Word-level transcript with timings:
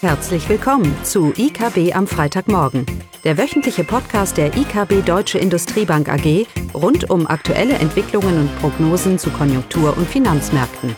Herzlich 0.00 0.48
willkommen 0.48 0.96
zu 1.04 1.34
IKB 1.36 1.94
am 1.94 2.06
Freitagmorgen, 2.06 2.86
der 3.22 3.36
wöchentliche 3.36 3.84
Podcast 3.84 4.38
der 4.38 4.56
IKB 4.56 5.04
Deutsche 5.04 5.36
Industriebank 5.38 6.08
AG 6.08 6.46
rund 6.72 7.10
um 7.10 7.26
aktuelle 7.26 7.74
Entwicklungen 7.74 8.40
und 8.40 8.60
Prognosen 8.60 9.18
zu 9.18 9.28
Konjunktur- 9.28 9.94
und 9.94 10.08
Finanzmärkten. 10.08 10.96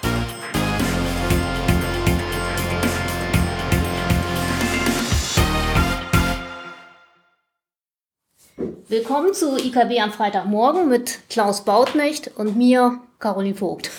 Willkommen 8.86 9.34
zu 9.34 9.56
IKB 9.56 10.00
am 10.00 10.12
Freitagmorgen 10.12 10.88
mit 10.88 11.28
Klaus 11.28 11.64
Bautnecht 11.64 12.30
und 12.36 12.56
mir, 12.56 13.00
Caroline 13.18 13.56
Vogt. 13.56 13.90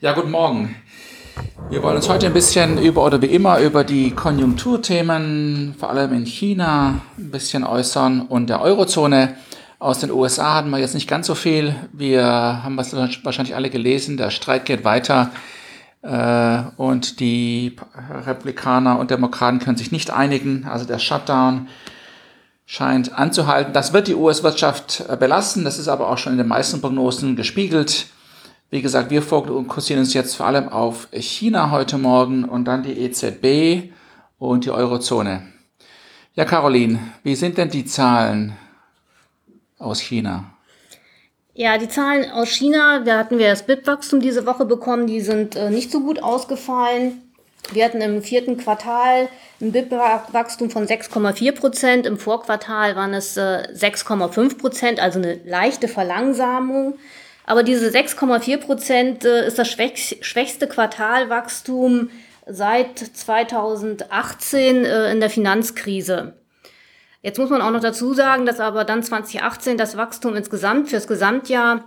Ja, 0.00 0.12
guten 0.12 0.32
Morgen. 0.32 0.74
Wir 1.70 1.82
wollen 1.82 1.96
uns 1.96 2.08
heute 2.08 2.26
ein 2.26 2.32
bisschen 2.32 2.78
über 2.78 3.04
oder 3.04 3.20
wie 3.20 3.26
immer 3.26 3.58
über 3.58 3.84
die 3.84 4.10
Konjunkturthemen, 4.12 5.74
vor 5.78 5.90
allem 5.90 6.12
in 6.12 6.26
China, 6.26 7.00
ein 7.18 7.30
bisschen 7.30 7.64
äußern 7.64 8.22
und 8.22 8.48
der 8.48 8.60
Eurozone. 8.60 9.34
Aus 9.78 9.98
den 9.98 10.10
USA 10.10 10.54
hatten 10.54 10.70
wir 10.70 10.78
jetzt 10.78 10.94
nicht 10.94 11.08
ganz 11.08 11.26
so 11.26 11.34
viel. 11.34 11.74
Wir 11.92 12.24
haben 12.24 12.78
es 12.78 12.94
wahrscheinlich 12.94 13.54
alle 13.54 13.70
gelesen. 13.70 14.16
Der 14.16 14.30
Streit 14.30 14.66
geht 14.66 14.84
weiter 14.84 15.30
äh, 16.02 16.62
und 16.76 17.18
die 17.20 17.76
Republikaner 18.24 18.98
und 18.98 19.10
Demokraten 19.10 19.58
können 19.58 19.76
sich 19.76 19.90
nicht 19.90 20.10
einigen. 20.10 20.66
Also 20.66 20.84
der 20.84 20.98
Shutdown 20.98 21.68
scheint 22.66 23.18
anzuhalten. 23.18 23.72
Das 23.72 23.92
wird 23.92 24.06
die 24.06 24.14
US-Wirtschaft 24.14 25.04
belasten. 25.18 25.64
Das 25.64 25.78
ist 25.78 25.88
aber 25.88 26.08
auch 26.08 26.18
schon 26.18 26.32
in 26.32 26.38
den 26.38 26.48
meisten 26.48 26.80
Prognosen 26.80 27.36
gespiegelt. 27.36 28.06
Wie 28.74 28.82
gesagt, 28.82 29.10
wir 29.10 29.22
fokussieren 29.22 30.00
uns 30.00 30.14
jetzt 30.14 30.34
vor 30.34 30.46
allem 30.46 30.68
auf 30.68 31.06
China 31.12 31.70
heute 31.70 31.96
Morgen 31.96 32.44
und 32.44 32.64
dann 32.64 32.82
die 32.82 33.04
EZB 33.04 33.92
und 34.36 34.64
die 34.64 34.72
Eurozone. 34.72 35.46
Ja, 36.34 36.44
Caroline, 36.44 36.98
wie 37.22 37.36
sind 37.36 37.56
denn 37.56 37.70
die 37.70 37.84
Zahlen 37.84 38.56
aus 39.78 40.00
China? 40.00 40.56
Ja, 41.52 41.78
die 41.78 41.88
Zahlen 41.88 42.28
aus 42.32 42.48
China, 42.48 42.98
da 42.98 43.16
hatten 43.16 43.38
wir 43.38 43.48
das 43.48 43.64
BIP-Wachstum 43.64 44.18
diese 44.18 44.44
Woche 44.44 44.64
bekommen, 44.64 45.06
die 45.06 45.20
sind 45.20 45.54
äh, 45.54 45.70
nicht 45.70 45.92
so 45.92 46.00
gut 46.00 46.20
ausgefallen. 46.20 47.22
Wir 47.72 47.84
hatten 47.84 48.00
im 48.00 48.22
vierten 48.22 48.56
Quartal 48.56 49.28
ein 49.60 49.70
BIP-Wachstum 49.70 50.70
von 50.70 50.88
6,4 50.88 51.52
Prozent, 51.52 52.06
im 52.06 52.18
Vorquartal 52.18 52.96
waren 52.96 53.14
es 53.14 53.36
äh, 53.36 53.68
6,5 53.72 54.58
Prozent, 54.58 54.98
also 54.98 55.20
eine 55.20 55.34
leichte 55.44 55.86
Verlangsamung. 55.86 56.98
Aber 57.46 57.62
diese 57.62 57.88
6,4 57.88 58.58
Prozent 58.58 59.24
äh, 59.24 59.46
ist 59.46 59.58
das 59.58 59.68
schwächste 59.68 60.66
Quartalwachstum 60.66 62.10
seit 62.46 62.98
2018 62.98 64.84
äh, 64.84 65.10
in 65.12 65.20
der 65.20 65.30
Finanzkrise. 65.30 66.34
Jetzt 67.22 67.38
muss 67.38 67.50
man 67.50 67.62
auch 67.62 67.70
noch 67.70 67.80
dazu 67.80 68.12
sagen, 68.12 68.44
dass 68.44 68.60
aber 68.60 68.84
dann 68.84 69.02
2018 69.02 69.78
das 69.78 69.96
Wachstum 69.96 70.36
insgesamt 70.36 70.90
fürs 70.90 71.06
Gesamtjahr 71.06 71.84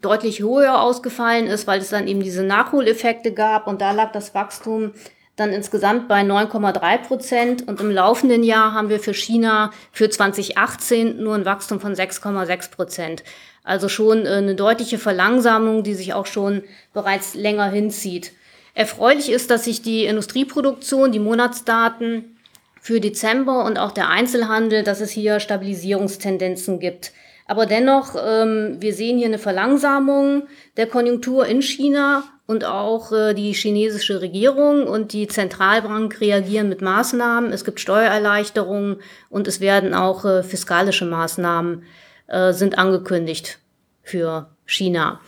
deutlich 0.00 0.40
höher 0.40 0.80
ausgefallen 0.80 1.48
ist, 1.48 1.66
weil 1.66 1.80
es 1.80 1.88
dann 1.88 2.06
eben 2.06 2.22
diese 2.22 2.44
Nachholeffekte 2.44 3.32
gab 3.32 3.66
und 3.66 3.80
da 3.80 3.90
lag 3.90 4.12
das 4.12 4.34
Wachstum 4.34 4.92
dann 5.38 5.52
insgesamt 5.52 6.08
bei 6.08 6.22
9,3 6.22 6.98
Prozent 6.98 7.68
und 7.68 7.80
im 7.80 7.90
laufenden 7.90 8.42
Jahr 8.42 8.72
haben 8.72 8.88
wir 8.88 8.98
für 8.98 9.14
China 9.14 9.70
für 9.92 10.10
2018 10.10 11.22
nur 11.22 11.36
ein 11.36 11.44
Wachstum 11.44 11.80
von 11.80 11.94
6,6 11.94 12.70
Prozent. 12.72 13.22
Also 13.62 13.88
schon 13.88 14.26
äh, 14.26 14.30
eine 14.30 14.56
deutliche 14.56 14.98
Verlangsamung, 14.98 15.84
die 15.84 15.94
sich 15.94 16.12
auch 16.12 16.26
schon 16.26 16.64
bereits 16.92 17.34
länger 17.34 17.70
hinzieht. 17.70 18.32
Erfreulich 18.74 19.30
ist, 19.30 19.50
dass 19.50 19.64
sich 19.64 19.80
die 19.80 20.06
Industrieproduktion, 20.06 21.12
die 21.12 21.18
Monatsdaten 21.20 22.36
für 22.80 23.00
Dezember 23.00 23.64
und 23.64 23.78
auch 23.78 23.92
der 23.92 24.08
Einzelhandel, 24.08 24.82
dass 24.82 25.00
es 25.00 25.10
hier 25.10 25.38
Stabilisierungstendenzen 25.38 26.80
gibt. 26.80 27.12
Aber 27.46 27.64
dennoch, 27.64 28.16
ähm, 28.20 28.76
wir 28.80 28.92
sehen 28.92 29.18
hier 29.18 29.26
eine 29.26 29.38
Verlangsamung 29.38 30.48
der 30.76 30.86
Konjunktur 30.86 31.46
in 31.46 31.62
China 31.62 32.24
und 32.48 32.64
auch 32.64 33.12
äh, 33.12 33.34
die 33.34 33.52
chinesische 33.52 34.22
Regierung 34.22 34.86
und 34.86 35.12
die 35.12 35.28
Zentralbank 35.28 36.18
reagieren 36.18 36.70
mit 36.70 36.80
Maßnahmen. 36.80 37.52
Es 37.52 37.62
gibt 37.62 37.78
Steuererleichterungen 37.78 38.96
und 39.28 39.46
es 39.46 39.60
werden 39.60 39.92
auch 39.92 40.24
äh, 40.24 40.42
fiskalische 40.42 41.04
Maßnahmen 41.04 41.82
äh, 42.26 42.54
sind 42.54 42.78
angekündigt 42.78 43.58
für 44.02 44.48
China. 44.64 45.20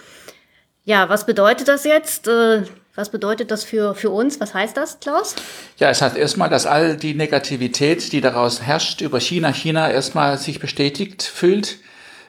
Ja, 0.85 1.11
was 1.11 1.27
bedeutet 1.27 1.69
das 1.69 1.85
jetzt? 1.85 2.27
Äh, 2.27 2.63
was 2.95 3.11
bedeutet 3.11 3.51
das 3.51 3.65
für, 3.65 3.95
für 3.95 4.09
uns? 4.09 4.41
Was 4.41 4.55
heißt 4.55 4.79
das, 4.79 4.99
Klaus? 5.01 5.37
Ja, 5.77 5.91
es 5.91 6.01
heißt 6.01 6.17
erstmal, 6.17 6.49
dass 6.49 6.65
all 6.65 6.97
die 6.97 7.13
Negativität, 7.13 8.13
die 8.13 8.23
daraus 8.23 8.63
herrscht 8.63 9.03
über 9.03 9.21
China, 9.21 9.53
China 9.53 9.91
erstmal 9.91 10.39
sich 10.39 10.59
bestätigt 10.59 11.23
fühlt. 11.23 11.81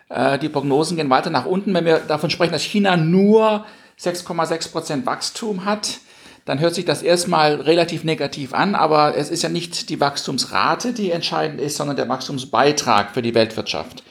Äh, 0.09 0.38
die 0.38 0.50
Prognosen 0.50 0.97
gehen 0.97 1.09
weiter 1.09 1.29
nach 1.29 1.46
unten. 1.46 1.73
Wenn 1.73 1.85
wir 1.85 2.00
davon 2.00 2.29
sprechen, 2.29 2.52
dass 2.52 2.63
China 2.63 2.97
nur 2.97 3.66
6,6 4.00 4.72
Prozent 4.72 5.06
Wachstum 5.06 5.66
hat, 5.66 6.00
dann 6.46 6.59
hört 6.59 6.74
sich 6.74 6.85
das 6.85 7.03
erstmal 7.03 7.56
relativ 7.62 8.03
negativ 8.03 8.53
an, 8.53 8.74
aber 8.74 9.16
es 9.16 9.29
ist 9.29 9.44
ja 9.44 9.50
nicht 9.50 9.90
die 9.90 10.00
Wachstumsrate, 10.00 10.94
die 10.94 11.12
entscheidend 11.12 11.62
ist, 11.62 11.78
sondern 11.78 11.96
der 11.96 12.09
Wachstumsbeitrag 12.09 13.12
für 13.13 13.22
die 13.22 13.35
Weltwirtschaft. 13.35 14.03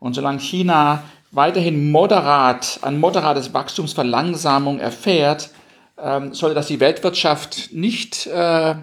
Und 0.00 0.14
solange 0.14 0.40
China 0.40 1.04
weiterhin 1.30 1.92
moderat, 1.92 2.80
an 2.82 2.98
moderates 2.98 3.54
Wachstumsverlangsamung 3.54 4.80
erfährt, 4.80 5.50
ähm, 5.96 6.34
sollte 6.34 6.54
das 6.54 6.66
die 6.66 6.80
Weltwirtschaft 6.80 7.72
nicht, 7.72 8.26
äh, 8.26 8.74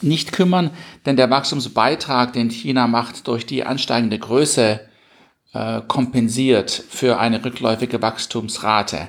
nicht 0.00 0.32
kümmern, 0.32 0.70
denn 1.04 1.16
der 1.16 1.28
Wachstumsbeitrag, 1.28 2.32
den 2.32 2.50
China 2.50 2.86
macht, 2.86 3.26
durch 3.28 3.44
die 3.44 3.64
ansteigende 3.64 4.18
Größe 4.18 4.80
äh, 5.52 5.80
kompensiert 5.86 6.70
für 6.70 7.18
eine 7.18 7.44
rückläufige 7.44 8.02
Wachstumsrate. 8.02 9.08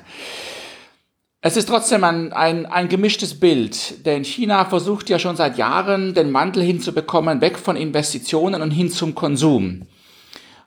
Es 1.42 1.56
ist 1.56 1.68
trotzdem 1.68 2.04
ein, 2.04 2.32
ein, 2.34 2.66
ein 2.66 2.88
gemischtes 2.88 3.40
Bild, 3.40 4.04
denn 4.04 4.24
China 4.24 4.66
versucht 4.66 5.08
ja 5.08 5.18
schon 5.18 5.36
seit 5.36 5.56
Jahren 5.56 6.12
den 6.12 6.30
Mantel 6.30 6.62
hinzubekommen, 6.62 7.40
weg 7.40 7.58
von 7.58 7.76
Investitionen 7.76 8.60
und 8.60 8.70
hin 8.70 8.90
zum 8.90 9.14
Konsum. 9.14 9.86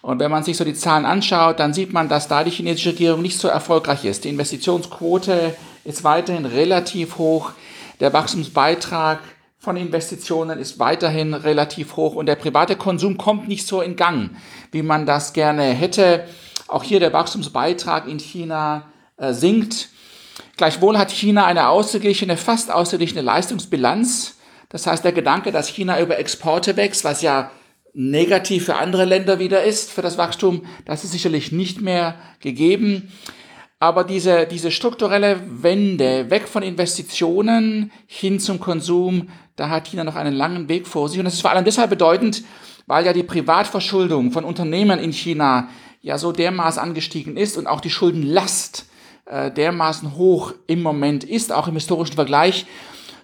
Und 0.01 0.19
wenn 0.19 0.31
man 0.31 0.43
sich 0.43 0.57
so 0.57 0.65
die 0.65 0.73
Zahlen 0.73 1.05
anschaut, 1.05 1.59
dann 1.59 1.73
sieht 1.73 1.93
man, 1.93 2.09
dass 2.09 2.27
da 2.27 2.43
die 2.43 2.51
chinesische 2.51 2.89
Regierung 2.89 3.21
nicht 3.21 3.37
so 3.37 3.47
erfolgreich 3.47 4.03
ist. 4.03 4.25
Die 4.25 4.29
Investitionsquote 4.29 5.55
ist 5.85 6.03
weiterhin 6.03 6.45
relativ 6.45 7.17
hoch. 7.17 7.51
Der 7.99 8.11
Wachstumsbeitrag 8.11 9.19
von 9.63 9.77
Investitionen 9.77 10.59
ist 10.59 10.77
weiterhin 10.77 11.33
relativ 11.33 11.95
hoch 11.95 12.15
und 12.15 12.25
der 12.25 12.35
private 12.35 12.75
Konsum 12.75 13.17
kommt 13.17 13.47
nicht 13.47 13.65
so 13.65 13.81
in 13.81 13.95
Gang, 13.95 14.31
wie 14.73 14.81
man 14.81 15.05
das 15.05 15.31
gerne 15.31 15.63
hätte. 15.63 16.25
Auch 16.67 16.83
hier 16.83 16.99
der 16.99 17.13
Wachstumsbeitrag 17.13 18.05
in 18.05 18.19
China 18.19 18.91
äh, 19.15 19.31
sinkt. 19.31 19.87
Gleichwohl 20.57 20.97
hat 20.97 21.11
China 21.11 21.45
eine 21.45 21.69
ausgeglichene, 21.69 22.35
fast 22.35 22.73
ausgeglichene 22.73 23.21
Leistungsbilanz. 23.21 24.35
Das 24.67 24.85
heißt, 24.85 25.05
der 25.05 25.13
Gedanke, 25.13 25.53
dass 25.53 25.69
China 25.69 25.97
über 26.01 26.19
Exporte 26.19 26.75
wächst, 26.75 27.05
was 27.05 27.21
ja 27.21 27.49
negativ 27.93 28.65
für 28.65 28.75
andere 28.75 29.05
Länder 29.05 29.39
wieder 29.39 29.63
ist, 29.63 29.89
für 29.89 30.01
das 30.01 30.17
Wachstum, 30.17 30.65
das 30.83 31.05
ist 31.05 31.13
sicherlich 31.13 31.53
nicht 31.53 31.79
mehr 31.79 32.15
gegeben. 32.41 33.13
Aber 33.83 34.05
diese, 34.05 34.47
diese 34.47 34.71
strukturelle 34.71 35.41
Wende 35.45 36.29
weg 36.29 36.47
von 36.47 36.63
Investitionen 36.63 37.91
hin 38.07 38.39
zum 38.39 38.61
Konsum, 38.61 39.27
da 39.57 39.67
hat 39.67 39.89
China 39.89 40.05
noch 40.05 40.15
einen 40.15 40.33
langen 40.33 40.69
Weg 40.69 40.87
vor 40.87 41.09
sich. 41.09 41.19
Und 41.19 41.25
das 41.25 41.33
ist 41.33 41.41
vor 41.41 41.51
allem 41.51 41.65
deshalb 41.65 41.89
bedeutend, 41.89 42.45
weil 42.87 43.05
ja 43.05 43.11
die 43.11 43.23
Privatverschuldung 43.23 44.31
von 44.31 44.45
Unternehmen 44.45 44.99
in 44.99 45.11
China 45.11 45.67
ja 46.01 46.17
so 46.17 46.31
dermaßen 46.31 46.81
angestiegen 46.81 47.35
ist 47.35 47.57
und 47.57 47.67
auch 47.67 47.81
die 47.81 47.89
Schuldenlast 47.89 48.85
äh, 49.25 49.51
dermaßen 49.51 50.15
hoch 50.15 50.53
im 50.67 50.81
Moment 50.81 51.25
ist, 51.25 51.51
auch 51.51 51.67
im 51.67 51.73
historischen 51.73 52.15
Vergleich, 52.15 52.65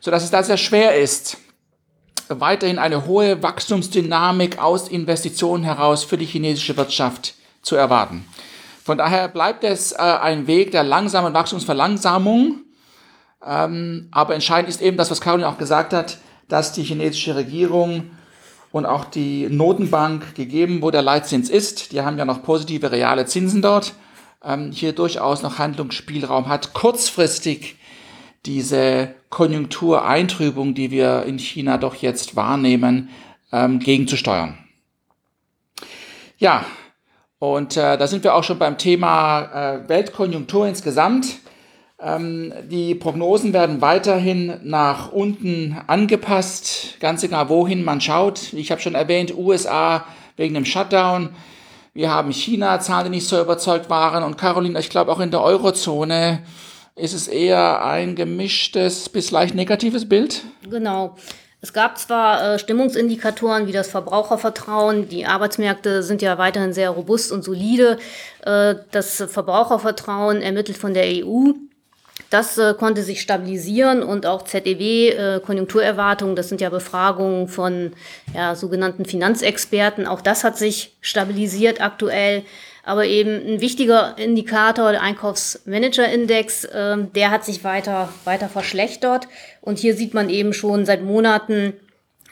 so 0.01 0.11
dass 0.11 0.25
es 0.25 0.31
da 0.31 0.43
sehr 0.43 0.57
schwer 0.57 0.97
ist, 0.97 1.37
weiterhin 2.27 2.79
eine 2.79 3.05
hohe 3.05 3.41
Wachstumsdynamik 3.41 4.61
aus 4.61 4.89
Investitionen 4.89 5.63
heraus 5.63 6.03
für 6.03 6.17
die 6.17 6.25
chinesische 6.25 6.75
Wirtschaft 6.75 7.35
zu 7.61 7.77
erwarten. 7.77 8.25
Von 8.89 8.97
daher 8.97 9.27
bleibt 9.27 9.63
es 9.63 9.91
äh, 9.91 9.97
ein 9.97 10.47
Weg 10.47 10.71
der 10.71 10.83
langsamen 10.83 11.31
Wachstumsverlangsamung. 11.31 12.63
Ähm, 13.45 14.07
aber 14.09 14.33
entscheidend 14.33 14.67
ist 14.67 14.81
eben 14.81 14.97
das, 14.97 15.11
was 15.11 15.21
Caroline 15.21 15.47
auch 15.47 15.59
gesagt 15.59 15.93
hat, 15.93 16.17
dass 16.47 16.73
die 16.73 16.81
chinesische 16.81 17.35
Regierung 17.35 18.09
und 18.71 18.87
auch 18.87 19.05
die 19.05 19.47
Notenbank 19.47 20.33
gegeben, 20.33 20.81
wo 20.81 20.89
der 20.89 21.03
Leitzins 21.03 21.51
ist, 21.51 21.91
die 21.91 22.01
haben 22.01 22.17
ja 22.17 22.25
noch 22.25 22.41
positive 22.41 22.91
reale 22.91 23.27
Zinsen 23.27 23.61
dort, 23.61 23.93
ähm, 24.43 24.71
hier 24.71 24.93
durchaus 24.93 25.43
noch 25.43 25.59
Handlungsspielraum 25.59 26.49
hat, 26.49 26.73
kurzfristig 26.73 27.75
diese 28.47 29.13
Konjunktureintrübung, 29.29 30.73
die 30.73 30.89
wir 30.89 31.25
in 31.27 31.37
China 31.37 31.77
doch 31.77 31.93
jetzt 31.93 32.35
wahrnehmen, 32.35 33.09
ähm, 33.51 33.77
gegenzusteuern. 33.77 34.57
Ja, 36.39 36.65
und 37.39 37.77
äh, 37.77 37.97
da 37.97 38.07
sind 38.07 38.23
wir 38.23 38.35
auch 38.35 38.43
schon 38.43 38.59
beim 38.59 38.77
Thema 38.77 39.41
äh, 39.41 39.89
Weltkonjunktur 39.89 40.67
insgesamt. 40.67 41.39
Ähm, 42.01 42.53
die 42.69 42.95
Prognosen 42.95 43.53
werden 43.53 43.81
weiterhin 43.81 44.59
nach 44.63 45.11
unten 45.11 45.81
angepasst, 45.87 46.99
ganz 46.99 47.23
egal 47.23 47.49
wohin 47.49 47.83
man 47.83 48.01
schaut. 48.01 48.53
Ich 48.53 48.71
habe 48.71 48.81
schon 48.81 48.95
erwähnt, 48.95 49.35
USA 49.37 50.05
wegen 50.35 50.53
dem 50.53 50.65
Shutdown. 50.65 51.29
Wir 51.93 52.11
haben 52.11 52.31
China-Zahlen, 52.31 53.05
die 53.05 53.17
nicht 53.17 53.27
so 53.27 53.41
überzeugt 53.41 53.89
waren. 53.89 54.23
Und 54.23 54.37
Caroline, 54.37 54.79
ich 54.79 54.89
glaube 54.89 55.11
auch 55.11 55.19
in 55.19 55.31
der 55.31 55.41
Eurozone 55.41 56.43
ist 56.95 57.13
es 57.13 57.27
eher 57.27 57.83
ein 57.85 58.15
gemischtes 58.15 59.09
bis 59.09 59.31
leicht 59.31 59.55
negatives 59.55 60.07
Bild. 60.07 60.43
Genau. 60.69 61.15
Es 61.61 61.73
gab 61.73 61.97
zwar 61.97 62.53
äh, 62.53 62.59
Stimmungsindikatoren 62.59 63.67
wie 63.67 63.73
das 63.73 63.89
Verbrauchervertrauen, 63.89 65.09
die 65.09 65.25
Arbeitsmärkte 65.25 66.03
sind 66.03 66.21
ja 66.21 66.37
weiterhin 66.37 66.71
sehr 66.71 66.89
robust 66.89 67.31
und 67.31 67.43
solide. 67.43 67.97
Äh, 68.45 68.75
das 68.91 69.23
Verbrauchervertrauen 69.27 70.41
ermittelt 70.41 70.77
von 70.77 70.93
der 70.93 71.05
EU 71.05 71.51
das 72.29 72.57
äh, 72.57 72.75
konnte 72.75 73.01
sich 73.01 73.21
stabilisieren 73.21 74.03
und 74.03 74.25
auch 74.25 74.43
ZEW, 74.43 75.09
äh, 75.09 75.39
Konjunkturerwartungen, 75.39 76.35
das 76.35 76.49
sind 76.49 76.61
ja 76.61 76.69
Befragungen 76.69 77.47
von 77.47 77.93
ja, 78.35 78.55
sogenannten 78.55 79.05
Finanzexperten, 79.05 80.05
auch 80.05 80.21
das 80.21 80.43
hat 80.43 80.57
sich 80.57 80.95
stabilisiert 81.01 81.81
aktuell. 81.81 82.43
Aber 82.89 83.05
eben 83.05 83.35
ein 83.45 83.61
wichtiger 83.61 84.17
Indikator, 84.17 84.91
der 84.91 85.03
Einkaufsmanagerindex, 85.03 86.65
äh, 86.65 86.97
der 87.13 87.29
hat 87.29 87.45
sich 87.45 87.63
weiter, 87.63 88.11
weiter 88.23 88.49
verschlechtert. 88.49 89.27
Und 89.61 89.77
hier 89.77 89.93
sieht 89.93 90.15
man 90.15 90.31
eben 90.31 90.53
schon 90.53 90.87
seit 90.87 91.03
Monaten 91.03 91.73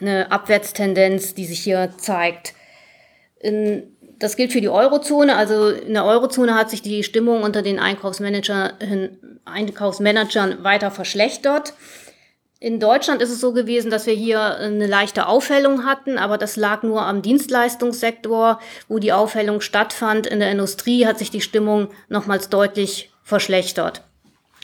eine 0.00 0.32
Abwärtstendenz, 0.32 1.34
die 1.34 1.44
sich 1.44 1.60
hier 1.60 1.92
zeigt. 1.96 2.54
In 3.38 3.96
das 4.18 4.34
gilt 4.34 4.50
für 4.50 4.60
die 4.60 4.68
Eurozone. 4.68 5.36
Also 5.36 5.70
in 5.70 5.94
der 5.94 6.04
Eurozone 6.04 6.56
hat 6.56 6.70
sich 6.70 6.82
die 6.82 7.04
Stimmung 7.04 7.44
unter 7.44 7.62
den 7.62 7.78
Einkaufsmanagern, 7.78 9.16
Einkaufsmanagern 9.44 10.64
weiter 10.64 10.90
verschlechtert. 10.90 11.72
In 12.60 12.80
Deutschland 12.80 13.22
ist 13.22 13.30
es 13.30 13.40
so 13.40 13.52
gewesen, 13.52 13.88
dass 13.88 14.06
wir 14.06 14.14
hier 14.14 14.56
eine 14.56 14.88
leichte 14.88 15.28
Aufhellung 15.28 15.84
hatten, 15.84 16.18
aber 16.18 16.38
das 16.38 16.56
lag 16.56 16.82
nur 16.82 17.02
am 17.02 17.22
Dienstleistungssektor, 17.22 18.58
wo 18.88 18.98
die 18.98 19.12
Aufhellung 19.12 19.60
stattfand. 19.60 20.26
In 20.26 20.40
der 20.40 20.50
Industrie 20.50 21.06
hat 21.06 21.20
sich 21.20 21.30
die 21.30 21.40
Stimmung 21.40 21.88
nochmals 22.08 22.48
deutlich 22.48 23.12
verschlechtert. 23.22 24.02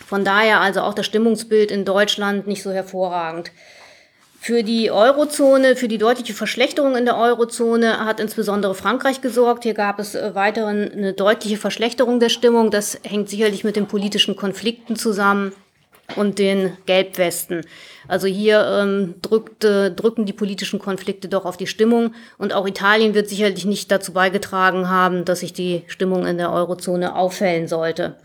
Von 0.05 0.25
daher 0.25 0.61
also 0.61 0.81
auch 0.81 0.95
das 0.95 1.07
Stimmungsbild 1.07 1.71
in 1.71 1.85
Deutschland 1.85 2.49
nicht 2.49 2.65
so 2.65 2.73
hervorragend. 2.73 3.53
Für 4.41 4.65
die 4.65 4.91
Eurozone, 4.91 5.77
für 5.77 5.89
die 5.89 5.97
deutliche 5.97 6.35
Verschlechterung 6.35 6.97
in 6.97 7.05
der 7.05 7.17
Eurozone 7.17 8.05
hat 8.05 8.19
insbesondere 8.19 8.75
Frankreich 8.75 9.21
gesorgt. 9.21 9.63
Hier 9.63 9.73
gab 9.73 10.01
es 10.01 10.17
äh, 10.17 10.35
weiterhin 10.35 10.91
eine 10.93 11.13
deutliche 11.13 11.57
Verschlechterung 11.57 12.21
der 12.21 12.29
Stimmung. 12.29 12.71
Das 12.71 12.99
hängt 13.05 13.31
sicherlich 13.31 13.65
mit 13.65 13.77
den 13.77 13.87
politischen 13.87 14.37
Konflikten 14.37 14.97
zusammen 14.97 15.53
und 16.17 16.39
den 16.39 16.77
Gelbwesten. 16.87 17.63
Also 18.09 18.27
hier 18.27 18.65
ähm, 18.67 19.15
drückt, 19.23 19.65
äh, 19.65 19.91
drücken 19.91 20.27
die 20.27 20.33
politischen 20.33 20.79
Konflikte 20.79 21.29
doch 21.29 21.45
auf 21.45 21.57
die 21.57 21.67
Stimmung. 21.67 22.15
Und 22.39 22.53
auch 22.53 22.67
Italien 22.67 23.15
wird 23.15 23.29
sicherlich 23.29 23.65
nicht 23.65 23.91
dazu 23.91 24.13
beigetragen 24.13 24.89
haben, 24.89 25.25
dass 25.25 25.41
sich 25.41 25.53
die 25.53 25.85
Stimmung 25.87 26.27
in 26.27 26.39
der 26.39 26.53
Eurozone 26.53 27.17
auffällen 27.17 27.69
sollte. 27.69 28.17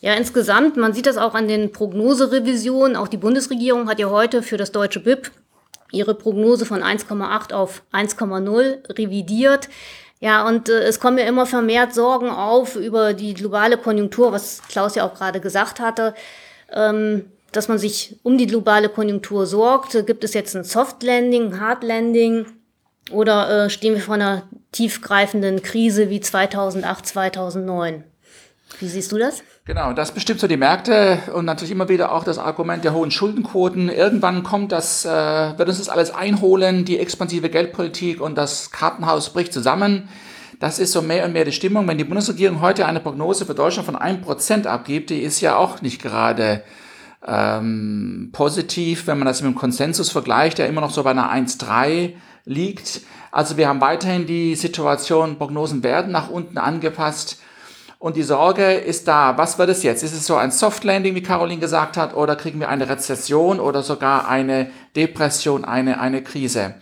Ja, 0.00 0.14
insgesamt, 0.14 0.76
man 0.78 0.94
sieht 0.94 1.06
das 1.06 1.18
auch 1.18 1.34
an 1.34 1.46
den 1.46 1.72
Prognoserevisionen. 1.72 2.96
Auch 2.96 3.08
die 3.08 3.18
Bundesregierung 3.18 3.88
hat 3.88 3.98
ja 3.98 4.08
heute 4.08 4.42
für 4.42 4.56
das 4.56 4.72
deutsche 4.72 5.00
BIP 5.00 5.30
ihre 5.92 6.14
Prognose 6.14 6.64
von 6.64 6.82
1,8 6.82 7.52
auf 7.52 7.82
1,0 7.92 8.96
revidiert. 8.96 9.68
Ja, 10.20 10.46
und 10.46 10.68
äh, 10.68 10.82
es 10.82 11.00
kommen 11.00 11.18
ja 11.18 11.24
immer 11.24 11.46
vermehrt 11.46 11.94
Sorgen 11.94 12.30
auf 12.30 12.76
über 12.76 13.14
die 13.14 13.34
globale 13.34 13.76
Konjunktur, 13.76 14.32
was 14.32 14.62
Klaus 14.68 14.94
ja 14.94 15.06
auch 15.06 15.14
gerade 15.14 15.40
gesagt 15.40 15.80
hatte, 15.80 16.14
dass 16.72 17.68
man 17.68 17.78
sich 17.78 18.16
um 18.22 18.38
die 18.38 18.46
globale 18.46 18.88
Konjunktur 18.88 19.46
sorgt. 19.46 20.06
Gibt 20.06 20.24
es 20.24 20.34
jetzt 20.34 20.54
ein 20.54 20.64
Soft 20.64 21.02
Landing, 21.02 21.60
Hard 21.60 21.82
Landing 21.82 22.46
oder 23.10 23.66
äh, 23.66 23.70
stehen 23.70 23.94
wir 23.94 24.02
vor 24.02 24.14
einer 24.14 24.42
tiefgreifenden 24.72 25.62
Krise 25.62 26.10
wie 26.10 26.20
2008, 26.20 27.06
2009? 27.06 28.04
Wie 28.78 28.88
siehst 28.88 29.10
du 29.10 29.18
das? 29.18 29.42
Genau, 29.64 29.92
das 29.92 30.12
bestimmt 30.12 30.40
so 30.40 30.46
die 30.46 30.56
Märkte 30.56 31.18
und 31.34 31.44
natürlich 31.44 31.70
immer 31.70 31.88
wieder 31.88 32.12
auch 32.12 32.24
das 32.24 32.38
Argument 32.38 32.82
der 32.82 32.94
hohen 32.94 33.10
Schuldenquoten. 33.10 33.88
Irgendwann 33.88 34.42
kommt 34.42 34.72
das, 34.72 35.04
äh, 35.04 35.08
wird 35.08 35.68
uns 35.68 35.78
das 35.78 35.88
alles 35.88 36.12
einholen, 36.12 36.84
die 36.84 36.98
expansive 36.98 37.50
Geldpolitik 37.50 38.20
und 38.20 38.36
das 38.36 38.70
Kartenhaus 38.70 39.32
bricht 39.32 39.52
zusammen. 39.52 40.08
Das 40.60 40.78
ist 40.78 40.92
so 40.92 41.00
mehr 41.00 41.24
und 41.24 41.32
mehr 41.32 41.46
die 41.46 41.52
Stimmung. 41.52 41.88
Wenn 41.88 41.96
die 41.96 42.04
Bundesregierung 42.04 42.60
heute 42.60 42.84
eine 42.84 43.00
Prognose 43.00 43.46
für 43.46 43.54
Deutschland 43.54 43.86
von 43.86 43.96
einem 43.96 44.20
Prozent 44.20 44.66
abgibt, 44.66 45.08
die 45.08 45.22
ist 45.22 45.40
ja 45.40 45.56
auch 45.56 45.80
nicht 45.80 46.02
gerade 46.02 46.62
ähm, 47.26 48.28
positiv, 48.32 49.06
wenn 49.06 49.18
man 49.18 49.26
das 49.26 49.40
mit 49.40 49.50
dem 49.50 49.56
Konsensus 49.56 50.10
vergleicht, 50.10 50.58
der 50.58 50.68
immer 50.68 50.82
noch 50.82 50.90
so 50.90 51.02
bei 51.02 51.12
einer 51.12 51.32
1,3 51.32 52.12
liegt. 52.44 53.00
Also 53.32 53.56
wir 53.56 53.68
haben 53.68 53.80
weiterhin 53.80 54.26
die 54.26 54.54
Situation, 54.54 55.38
Prognosen 55.38 55.82
werden 55.82 56.12
nach 56.12 56.28
unten 56.28 56.58
angepasst. 56.58 57.40
Und 57.98 58.16
die 58.16 58.22
Sorge 58.22 58.74
ist 58.74 59.08
da, 59.08 59.38
was 59.38 59.58
wird 59.58 59.70
es 59.70 59.82
jetzt? 59.82 60.02
Ist 60.02 60.12
es 60.12 60.26
so 60.26 60.36
ein 60.36 60.50
Soft 60.50 60.84
Landing, 60.84 61.14
wie 61.14 61.22
Caroline 61.22 61.60
gesagt 61.60 61.96
hat, 61.96 62.14
oder 62.14 62.36
kriegen 62.36 62.60
wir 62.60 62.68
eine 62.68 62.86
Rezession 62.86 63.60
oder 63.60 63.82
sogar 63.82 64.28
eine 64.28 64.70
Depression, 64.94 65.64
eine, 65.64 66.00
eine 66.00 66.22
Krise? 66.22 66.74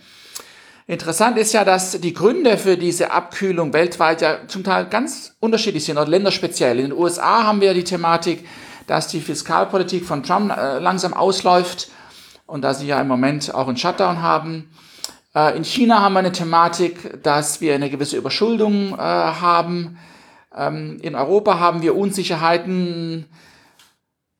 Interessant 0.89 1.37
ist 1.37 1.53
ja, 1.53 1.63
dass 1.63 2.01
die 2.01 2.13
Gründe 2.13 2.57
für 2.57 2.75
diese 2.75 3.11
Abkühlung 3.11 3.73
weltweit 3.73 4.23
ja 4.23 4.47
zum 4.47 4.63
Teil 4.63 4.87
ganz 4.87 5.35
unterschiedlich 5.39 5.85
sind 5.85 5.99
oder 5.99 6.07
länderspeziell. 6.07 6.79
In 6.79 6.89
den 6.89 6.97
USA 6.97 7.43
haben 7.43 7.61
wir 7.61 7.75
die 7.75 7.83
Thematik, 7.83 8.43
dass 8.87 9.07
die 9.07 9.19
Fiskalpolitik 9.19 10.03
von 10.03 10.23
Trump 10.23 10.51
äh, 10.51 10.79
langsam 10.79 11.13
ausläuft 11.13 11.89
und 12.47 12.63
da 12.63 12.73
sie 12.73 12.87
ja 12.87 12.99
im 12.99 13.07
Moment 13.07 13.53
auch 13.53 13.67
einen 13.67 13.77
Shutdown 13.77 14.23
haben. 14.23 14.71
Äh, 15.35 15.55
in 15.55 15.63
China 15.63 16.01
haben 16.01 16.13
wir 16.13 16.19
eine 16.19 16.31
Thematik, 16.31 17.21
dass 17.21 17.61
wir 17.61 17.75
eine 17.75 17.91
gewisse 17.91 18.17
Überschuldung 18.17 18.93
äh, 18.93 18.97
haben. 18.97 19.99
Ähm, 20.57 20.97
in 21.03 21.13
Europa 21.13 21.59
haben 21.59 21.83
wir 21.83 21.95
Unsicherheiten, 21.95 23.27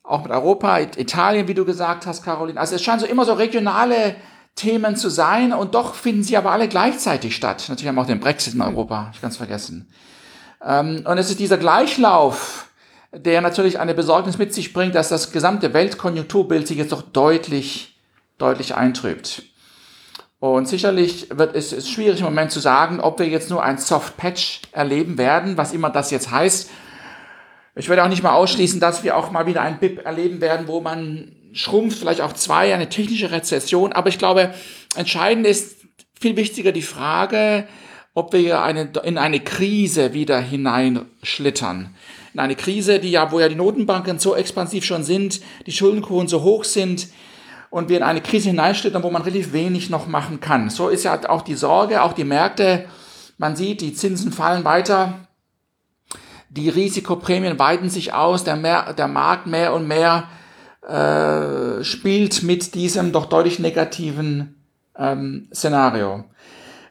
auch 0.01 0.23
mit 0.23 0.31
Europa, 0.31 0.79
Italien, 0.79 1.47
wie 1.47 1.53
du 1.53 1.63
gesagt 1.63 2.07
hast, 2.07 2.23
Caroline. 2.23 2.59
Also 2.59 2.73
es 2.73 2.81
scheinen 2.81 3.01
so 3.01 3.05
immer 3.05 3.25
so 3.25 3.33
regionale 3.33 4.15
Themen 4.59 4.95
zu 4.95 5.09
sein 5.09 5.53
und 5.53 5.73
doch 5.73 5.95
finden 5.95 6.23
sie 6.23 6.35
aber 6.35 6.51
alle 6.51 6.67
gleichzeitig 6.67 7.35
statt. 7.35 7.65
Natürlich 7.69 7.87
haben 7.87 7.95
wir 7.95 8.01
auch 8.01 8.07
den 8.07 8.19
Brexit 8.19 8.53
in 8.53 8.61
Europa, 8.61 9.09
ich 9.13 9.21
ganz 9.21 9.37
vergessen. 9.37 9.89
Ähm, 10.63 11.03
und 11.05 11.17
es 11.17 11.29
ist 11.29 11.39
dieser 11.39 11.57
Gleichlauf, 11.57 12.67
der 13.13 13.41
natürlich 13.41 13.79
eine 13.79 13.93
Besorgnis 13.93 14.37
mit 14.37 14.53
sich 14.53 14.73
bringt, 14.73 14.95
dass 14.95 15.09
das 15.09 15.31
gesamte 15.31 15.73
Weltkonjunkturbild 15.73 16.67
sich 16.67 16.77
jetzt 16.77 16.91
doch 16.91 17.01
deutlich, 17.01 17.99
deutlich 18.37 18.75
eintrübt. 18.75 19.43
Und 20.39 20.67
sicherlich 20.67 21.27
wird 21.31 21.55
es 21.55 21.73
ist 21.73 21.89
schwierig 21.89 22.19
im 22.19 22.25
Moment 22.25 22.51
zu 22.51 22.59
sagen, 22.59 22.99
ob 22.99 23.19
wir 23.19 23.27
jetzt 23.27 23.49
nur 23.49 23.63
ein 23.63 23.77
Soft 23.77 24.17
Patch 24.17 24.61
erleben 24.71 25.17
werden, 25.17 25.57
was 25.57 25.73
immer 25.73 25.89
das 25.89 26.11
jetzt 26.11 26.31
heißt. 26.31 26.69
Ich 27.75 27.87
werde 27.87 28.03
auch 28.03 28.09
nicht 28.09 28.23
mal 28.23 28.33
ausschließen, 28.33 28.79
dass 28.79 29.03
wir 29.03 29.15
auch 29.15 29.31
mal 29.31 29.45
wieder 29.45 29.61
ein 29.61 29.79
BIP 29.79 30.05
erleben 30.05 30.41
werden, 30.41 30.67
wo 30.67 30.81
man 30.81 31.35
schrumpft, 31.53 31.99
vielleicht 31.99 32.21
auch 32.21 32.33
zwei, 32.33 32.73
eine 32.73 32.89
technische 32.89 33.31
Rezession. 33.31 33.93
Aber 33.93 34.09
ich 34.09 34.17
glaube, 34.17 34.53
entscheidend 34.95 35.45
ist 35.45 35.77
viel 36.19 36.35
wichtiger 36.35 36.71
die 36.71 36.81
Frage, 36.81 37.67
ob 38.13 38.33
wir 38.33 38.61
eine, 38.61 38.91
in 39.03 39.17
eine 39.17 39.39
Krise 39.39 40.13
wieder 40.13 40.39
hineinschlittern. 40.39 41.95
In 42.33 42.39
eine 42.39 42.55
Krise, 42.55 42.99
die 42.99 43.11
ja, 43.11 43.31
wo 43.31 43.39
ja 43.39 43.49
die 43.49 43.55
Notenbanken 43.55 44.19
so 44.19 44.35
expansiv 44.35 44.83
schon 44.85 45.03
sind, 45.03 45.41
die 45.65 45.71
Schuldenquoten 45.71 46.27
so 46.27 46.43
hoch 46.43 46.63
sind, 46.63 47.07
und 47.69 47.89
wir 47.89 47.97
in 47.97 48.03
eine 48.03 48.21
Krise 48.21 48.49
hineinschlittern, 48.49 49.03
wo 49.03 49.11
man 49.11 49.21
relativ 49.21 49.53
wenig 49.53 49.89
noch 49.89 50.07
machen 50.07 50.39
kann. 50.39 50.69
So 50.69 50.89
ist 50.89 51.03
ja 51.03 51.29
auch 51.29 51.41
die 51.41 51.55
Sorge, 51.55 52.01
auch 52.01 52.13
die 52.13 52.23
Märkte. 52.23 52.85
Man 53.37 53.55
sieht, 53.55 53.81
die 53.81 53.93
Zinsen 53.93 54.31
fallen 54.31 54.65
weiter, 54.65 55.27
die 56.49 56.69
Risikoprämien 56.69 57.59
weiten 57.59 57.89
sich 57.89 58.13
aus, 58.13 58.43
der, 58.43 58.55
mehr, 58.55 58.93
der 58.93 59.07
Markt 59.07 59.45
mehr 59.45 59.73
und 59.73 59.87
mehr 59.87 60.27
äh, 60.89 61.83
spielt 61.83 62.43
mit 62.43 62.73
diesem 62.75 63.11
doch 63.11 63.25
deutlich 63.25 63.59
negativen 63.59 64.55
ähm, 64.97 65.47
Szenario. 65.53 66.25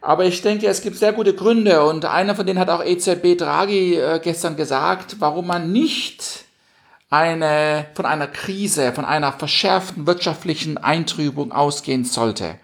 Aber 0.01 0.25
ich 0.25 0.41
denke, 0.43 0.69
es 0.69 0.83
gibt 0.83 0.97
sehr 0.97 1.13
gute 1.13 1.35
Gründe 1.35 1.85
und 1.85 2.05
einer 2.05 2.37
von 2.37 2.47
denen 2.47 2.59
hat 2.59 2.71
auch 2.71 2.85
EZB 2.85 3.37
Draghi 3.37 3.97
äh, 3.97 4.21
gestern 4.23 4.57
gesagt, 4.57 5.17
warum 5.19 5.49
man 5.49 5.73
nicht 5.73 6.45
eine, 7.11 7.87
von 7.95 8.07
einer 8.07 8.27
Krise, 8.27 8.93
von 8.93 9.05
einer 9.05 9.33
verschärften 9.33 10.07
wirtschaftlichen 10.07 10.79
Eintrübung 10.79 11.53
ausgehen 11.53 12.05
sollte. 12.05 12.57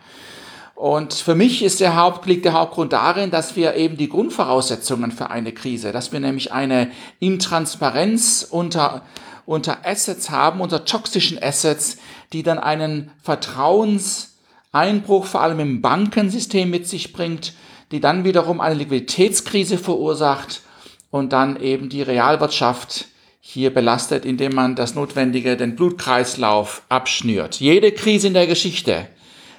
Und 0.75 1.15
für 1.15 1.35
mich 1.35 1.63
ist 1.63 1.81
der 1.81 1.97
Haupt, 1.97 2.27
liegt 2.27 2.45
der 2.45 2.53
Hauptgrund 2.53 2.93
darin, 2.93 3.31
dass 3.31 3.57
wir 3.57 3.75
eben 3.75 3.97
die 3.97 4.09
Grundvoraussetzungen 4.09 5.13
für 5.13 5.31
eine 5.31 5.53
Krise, 5.53 5.93
dass 5.93 6.13
wir 6.13 6.21
nämlich 6.21 6.53
eine 6.53 6.91
Intransparenz 7.21 8.47
unter, 8.51 9.03
unter 9.47 9.87
Assets 9.87 10.31
haben, 10.31 10.61
unter 10.61 10.85
toxischen 10.85 11.43
Assets, 11.43 11.99
die 12.33 12.43
dann 12.43 12.59
einen 12.59 13.11
Vertrauenseinbruch 13.23 15.27
vor 15.27 15.43
allem 15.43 15.61
im 15.61 15.83
Bankensystem 15.83 16.71
mit 16.71 16.89
sich 16.89 17.13
bringt, 17.13 17.55
die 17.93 18.01
dann 18.01 18.25
wiederum 18.25 18.61
eine 18.61 18.75
Liquiditätskrise 18.75 19.79
verursacht 19.79 20.63
und 21.11 21.33
dann 21.33 21.61
eben 21.61 21.89
die 21.89 22.03
Realwirtschaft 22.03 23.07
hier 23.41 23.73
belastet, 23.73 24.25
indem 24.25 24.55
man 24.55 24.75
das 24.75 24.95
Notwendige, 24.95 25.57
den 25.57 25.77
Blutkreislauf 25.77 26.83
abschnürt. 26.89 27.61
Jede 27.61 27.93
Krise 27.93 28.29
in 28.29 28.35
der 28.35 28.47
Geschichte 28.47 29.07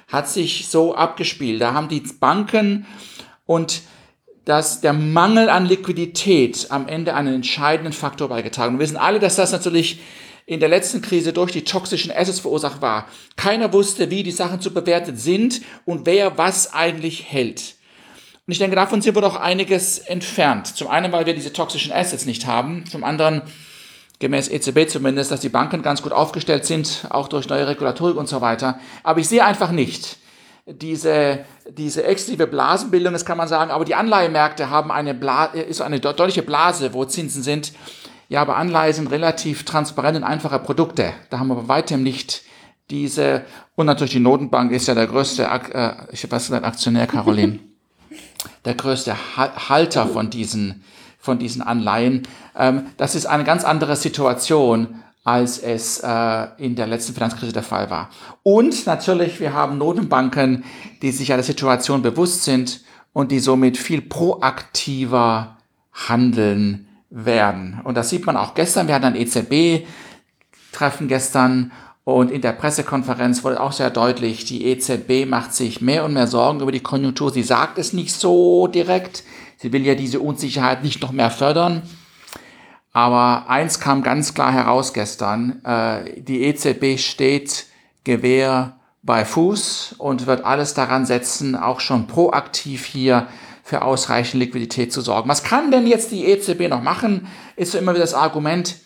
hat 0.08 0.28
sich 0.28 0.68
so 0.68 0.94
abgespielt. 0.94 1.60
Da 1.60 1.72
haben 1.72 1.88
die 1.88 2.00
Banken 2.00 2.84
und 3.46 3.82
dass 4.46 4.80
der 4.80 4.92
Mangel 4.92 5.50
an 5.50 5.66
Liquidität 5.66 6.68
am 6.70 6.86
Ende 6.88 7.14
einen 7.14 7.34
entscheidenden 7.34 7.92
Faktor 7.92 8.28
beigetragen. 8.28 8.78
Wir 8.78 8.84
wissen 8.84 8.96
alle, 8.96 9.18
dass 9.18 9.36
das 9.36 9.50
natürlich 9.50 9.98
in 10.46 10.60
der 10.60 10.68
letzten 10.68 11.02
Krise 11.02 11.32
durch 11.32 11.50
die 11.50 11.64
toxischen 11.64 12.12
Assets 12.12 12.38
verursacht 12.38 12.80
war. 12.80 13.08
Keiner 13.34 13.72
wusste, 13.72 14.08
wie 14.08 14.22
die 14.22 14.30
Sachen 14.30 14.60
zu 14.60 14.72
bewerten 14.72 15.16
sind 15.16 15.62
und 15.84 16.06
wer 16.06 16.38
was 16.38 16.72
eigentlich 16.72 17.24
hält. 17.28 17.74
Und 18.46 18.52
ich 18.52 18.58
denke, 18.58 18.76
davon 18.76 19.02
sind 19.02 19.16
wir 19.16 19.22
doch 19.22 19.34
einiges 19.34 19.98
entfernt. 19.98 20.68
Zum 20.68 20.86
einen, 20.86 21.10
weil 21.10 21.26
wir 21.26 21.34
diese 21.34 21.52
toxischen 21.52 21.92
Assets 21.92 22.24
nicht 22.24 22.46
haben. 22.46 22.84
Zum 22.88 23.02
anderen, 23.02 23.42
gemäß 24.20 24.48
EZB 24.48 24.88
zumindest, 24.88 25.32
dass 25.32 25.40
die 25.40 25.48
Banken 25.48 25.82
ganz 25.82 26.02
gut 26.02 26.12
aufgestellt 26.12 26.64
sind, 26.64 27.08
auch 27.10 27.26
durch 27.26 27.48
neue 27.48 27.66
Regulatorik 27.66 28.16
und 28.16 28.28
so 28.28 28.40
weiter. 28.40 28.78
Aber 29.02 29.18
ich 29.18 29.26
sehe 29.26 29.44
einfach 29.44 29.72
nicht 29.72 30.18
diese, 30.66 31.44
diese 31.70 32.04
exklusive 32.04 32.46
Blasenbildung, 32.48 33.12
das 33.12 33.24
kann 33.24 33.38
man 33.38 33.46
sagen, 33.46 33.70
aber 33.70 33.84
die 33.84 33.94
Anleihemärkte 33.94 34.68
haben 34.68 34.90
eine, 34.90 35.14
Bla 35.14 35.46
ist 35.46 35.80
eine 35.80 36.00
deutliche 36.00 36.42
Blase, 36.42 36.92
wo 36.92 37.04
Zinsen 37.04 37.42
sind. 37.42 37.72
Ja, 38.28 38.42
aber 38.42 38.56
Anleihen 38.56 38.92
sind 38.92 39.10
relativ 39.12 39.64
transparent 39.64 40.16
und 40.16 40.24
einfache 40.24 40.58
Produkte. 40.58 41.12
Da 41.30 41.38
haben 41.38 41.48
wir 41.48 41.54
bei 41.54 41.68
weitem 41.68 42.02
nicht 42.02 42.42
diese, 42.90 43.44
und 43.76 43.86
natürlich 43.86 44.14
die 44.14 44.20
Notenbank 44.20 44.72
ist 44.72 44.88
ja 44.88 44.94
der 44.94 45.06
größte, 45.06 45.44
äh, 45.44 45.92
ich 46.10 46.30
weiß 46.30 46.50
nicht, 46.50 46.64
Aktionär, 46.64 47.06
Caroline, 47.06 47.60
der 48.64 48.74
größte 48.74 49.14
Halter 49.36 50.08
von 50.08 50.30
diesen, 50.30 50.82
von 51.18 51.38
diesen 51.38 51.62
Anleihen. 51.62 52.26
Ähm, 52.56 52.86
das 52.96 53.14
ist 53.14 53.26
eine 53.26 53.44
ganz 53.44 53.62
andere 53.62 53.94
Situation 53.94 55.00
als 55.26 55.58
es 55.58 55.98
äh, 55.98 56.46
in 56.56 56.76
der 56.76 56.86
letzten 56.86 57.12
Finanzkrise 57.12 57.52
der 57.52 57.64
Fall 57.64 57.90
war. 57.90 58.10
Und 58.44 58.86
natürlich, 58.86 59.40
wir 59.40 59.52
haben 59.52 59.76
Notenbanken, 59.76 60.62
die 61.02 61.10
sich 61.10 61.28
ja 61.28 61.36
der 61.36 61.42
Situation 61.42 62.00
bewusst 62.00 62.44
sind 62.44 62.82
und 63.12 63.32
die 63.32 63.40
somit 63.40 63.76
viel 63.76 64.02
proaktiver 64.02 65.56
handeln 65.92 66.86
werden. 67.10 67.80
Und 67.82 67.96
das 67.96 68.08
sieht 68.08 68.24
man 68.24 68.36
auch 68.36 68.54
gestern. 68.54 68.86
Wir 68.86 68.94
hatten 68.94 69.06
ein 69.06 69.16
EZB-Treffen 69.16 71.08
gestern 71.08 71.72
und 72.04 72.30
in 72.30 72.40
der 72.40 72.52
Pressekonferenz 72.52 73.42
wurde 73.42 73.58
auch 73.60 73.72
sehr 73.72 73.90
deutlich, 73.90 74.44
die 74.44 74.64
EZB 74.66 75.28
macht 75.28 75.54
sich 75.54 75.80
mehr 75.80 76.04
und 76.04 76.12
mehr 76.12 76.28
Sorgen 76.28 76.60
über 76.60 76.70
die 76.70 76.78
Konjunktur. 76.78 77.32
Sie 77.32 77.42
sagt 77.42 77.78
es 77.78 77.92
nicht 77.92 78.14
so 78.14 78.68
direkt. 78.68 79.24
Sie 79.56 79.72
will 79.72 79.84
ja 79.84 79.96
diese 79.96 80.20
Unsicherheit 80.20 80.84
nicht 80.84 81.02
noch 81.02 81.10
mehr 81.10 81.32
fördern. 81.32 81.82
Aber 82.96 83.50
eins 83.50 83.78
kam 83.78 84.02
ganz 84.02 84.32
klar 84.32 84.50
heraus 84.50 84.94
gestern. 84.94 85.62
Äh, 85.66 86.22
die 86.22 86.44
EZB 86.44 86.98
steht 86.98 87.66
Gewehr 88.04 88.78
bei 89.02 89.26
Fuß 89.26 89.96
und 89.98 90.26
wird 90.26 90.46
alles 90.46 90.72
daran 90.72 91.04
setzen, 91.04 91.56
auch 91.56 91.80
schon 91.80 92.06
proaktiv 92.06 92.86
hier 92.86 93.26
für 93.62 93.82
ausreichend 93.82 94.40
Liquidität 94.40 94.94
zu 94.94 95.02
sorgen. 95.02 95.28
Was 95.28 95.44
kann 95.44 95.70
denn 95.70 95.86
jetzt 95.86 96.10
die 96.10 96.24
EZB 96.24 96.70
noch 96.70 96.80
machen? 96.80 97.26
Ist 97.54 97.72
so 97.72 97.78
immer 97.78 97.92
wieder 97.92 98.02
das 98.02 98.14
Argument. 98.14 98.76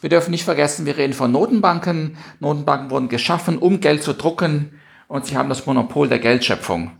Wir 0.00 0.08
dürfen 0.08 0.30
nicht 0.30 0.44
vergessen, 0.44 0.86
wir 0.86 0.96
reden 0.96 1.12
von 1.12 1.30
Notenbanken. 1.30 2.16
Notenbanken 2.38 2.90
wurden 2.90 3.10
geschaffen, 3.10 3.58
um 3.58 3.80
Geld 3.80 4.02
zu 4.02 4.14
drucken 4.14 4.80
und 5.06 5.26
sie 5.26 5.36
haben 5.36 5.50
das 5.50 5.66
Monopol 5.66 6.08
der 6.08 6.18
Geldschöpfung. 6.18 6.92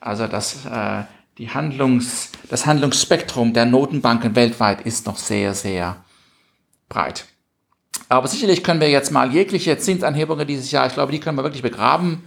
Also 0.00 0.26
das, 0.26 0.66
äh, 0.66 1.04
die 1.38 1.50
Handlungs, 1.50 2.32
das 2.50 2.66
Handlungsspektrum 2.66 3.52
der 3.52 3.66
Notenbanken 3.66 4.34
weltweit 4.34 4.80
ist 4.80 5.06
noch 5.06 5.16
sehr, 5.16 5.54
sehr 5.54 5.98
breit. 6.88 7.26
Aber 8.08 8.26
sicherlich 8.28 8.64
können 8.64 8.80
wir 8.80 8.90
jetzt 8.90 9.10
mal 9.10 9.32
jegliche 9.32 9.76
Zinsanhebungen 9.78 10.46
dieses 10.46 10.70
Jahr, 10.70 10.86
ich 10.86 10.94
glaube, 10.94 11.12
die 11.12 11.20
können 11.20 11.36
wir 11.36 11.44
wirklich 11.44 11.62
begraben. 11.62 12.24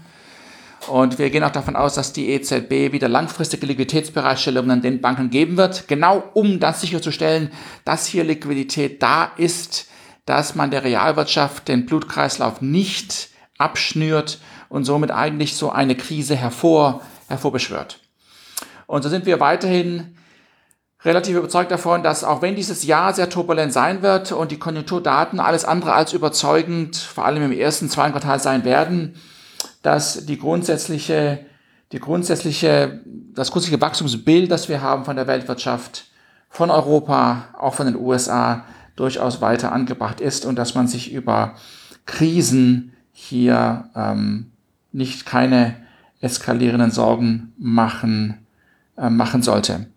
Und 0.87 1.19
wir 1.19 1.29
gehen 1.29 1.43
auch 1.43 1.51
davon 1.51 1.75
aus, 1.75 1.93
dass 1.93 2.11
die 2.11 2.29
EZB 2.31 2.91
wieder 2.91 3.07
langfristige 3.07 3.67
Liquiditätsbereitstellungen 3.67 4.81
den 4.81 4.99
Banken 4.99 5.29
geben 5.29 5.57
wird, 5.57 5.87
genau 5.87 6.23
um 6.33 6.59
das 6.59 6.81
sicherzustellen, 6.81 7.51
dass 7.85 8.07
hier 8.07 8.23
Liquidität 8.23 9.01
da 9.01 9.31
ist, 9.37 9.87
dass 10.25 10.55
man 10.55 10.71
der 10.71 10.83
Realwirtschaft 10.83 11.67
den 11.67 11.85
Blutkreislauf 11.85 12.61
nicht 12.61 13.29
abschnürt 13.59 14.39
und 14.69 14.85
somit 14.85 15.11
eigentlich 15.11 15.55
so 15.55 15.69
eine 15.71 15.95
Krise 15.95 16.35
hervor, 16.35 17.01
hervorbeschwört. 17.27 17.99
Und 18.87 19.03
so 19.03 19.09
sind 19.09 19.25
wir 19.25 19.39
weiterhin 19.39 20.17
relativ 21.03 21.37
überzeugt 21.37 21.71
davon, 21.71 22.03
dass 22.03 22.23
auch 22.23 22.41
wenn 22.41 22.55
dieses 22.55 22.83
Jahr 22.83 23.13
sehr 23.13 23.29
turbulent 23.29 23.73
sein 23.73 24.01
wird 24.01 24.31
und 24.31 24.51
die 24.51 24.59
Konjunkturdaten 24.59 25.39
alles 25.39 25.65
andere 25.65 25.93
als 25.93 26.13
überzeugend, 26.13 26.95
vor 26.95 27.25
allem 27.25 27.43
im 27.43 27.51
ersten, 27.51 27.89
zweiten 27.89 28.11
Quartal 28.11 28.39
sein 28.39 28.63
werden, 28.63 29.15
dass 29.81 30.25
die 30.25 30.37
grundsätzliche, 30.37 31.45
die 31.91 31.99
grundsätzliche, 31.99 33.01
das 33.33 33.51
grundsätzliche 33.51 33.81
Wachstumsbild, 33.81 34.51
das 34.51 34.69
wir 34.69 34.81
haben 34.81 35.05
von 35.05 35.15
der 35.15 35.27
Weltwirtschaft, 35.27 36.05
von 36.49 36.69
Europa, 36.69 37.45
auch 37.57 37.73
von 37.73 37.87
den 37.87 37.95
USA, 37.95 38.65
durchaus 38.95 39.41
weiter 39.41 39.71
angebracht 39.71 40.21
ist 40.21 40.45
und 40.45 40.57
dass 40.57 40.75
man 40.75 40.87
sich 40.87 41.11
über 41.11 41.55
Krisen 42.05 42.93
hier 43.11 43.89
ähm, 43.95 44.51
nicht 44.91 45.25
keine 45.25 45.75
eskalierenden 46.19 46.91
Sorgen 46.91 47.53
machen, 47.57 48.45
äh, 48.97 49.09
machen 49.09 49.41
sollte. 49.41 49.87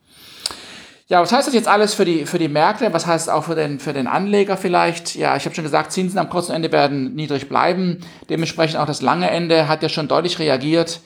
Ja, 1.07 1.21
was 1.21 1.33
heißt 1.33 1.47
das 1.47 1.55
jetzt 1.55 1.69
alles 1.69 1.93
für 1.93 2.07
die, 2.07 2.25
für 2.25 2.39
die 2.39 2.49
Märkte? 2.49 2.91
Was 2.95 3.07
heißt 3.07 3.29
auch 3.29 3.45
für 3.45 3.55
den, 3.55 3.79
für 3.79 3.93
den 3.93 4.07
Anleger 4.07 4.57
vielleicht? 4.57 5.15
Ja, 5.17 5.37
ich 5.37 5.45
habe 5.45 5.55
schon 5.55 5.65
gesagt, 5.65 5.93
Zinsen 5.93 6.19
am 6.19 6.31
kurzen 6.31 6.53
Ende 6.53 6.73
werden 6.73 7.15
niedrig 7.15 7.51
bleiben. 7.51 8.01
Dementsprechend 8.31 8.79
auch 8.79 8.87
das 8.87 9.03
lange 9.03 9.29
Ende 9.29 9.69
hat 9.69 9.83
ja 9.83 9.91
schon 9.91 10.09
deutlich 10.09 10.39
reagiert. 10.39 11.01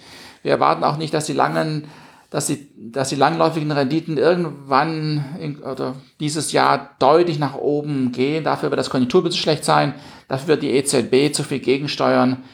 Wir 0.45 0.53
erwarten 0.53 0.85
auch 0.85 0.99
nicht, 0.99 1.13
dass 1.15 1.27
die 1.27 1.33
langen, 1.33 1.89
dass 2.31 2.47
die, 2.47 2.69
dass 2.77 3.09
die 3.09 3.17
langläufigen 3.17 3.73
Renditen 3.73 4.19
irgendwann 4.19 5.25
in, 5.41 5.59
oder 5.65 5.97
dieses 6.21 6.53
Jahr 6.53 6.91
deutlich 7.01 7.41
nach 7.41 7.57
oben 7.57 8.13
gehen. 8.13 8.45
Dafür 8.45 8.71
wird 8.71 8.79
das 8.79 8.91
Konjunkturbild 8.91 9.35
schlecht 9.35 9.65
sein. 9.65 9.95
Dafür 10.29 10.47
wird 10.47 10.63
die 10.63 10.71
EZB 10.71 11.35
zu 11.35 11.43
viel 11.43 11.59
gegensteuern. 11.59 12.45